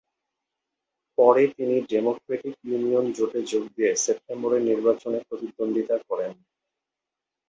[1.17, 6.31] পরে তিনি democratic union জোটে যোগ দিয়ে সেপ্টেম্বরের নির্বাচনে প্রতিদ্বন্দ্বিতা করেন।